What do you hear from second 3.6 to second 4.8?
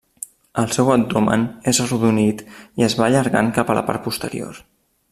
a la part posterior.